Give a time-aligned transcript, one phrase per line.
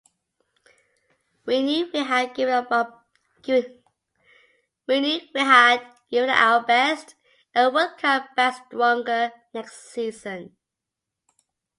[1.45, 2.63] We knew we had given our
[6.65, 7.15] best
[7.53, 10.57] and would come back stronger next season.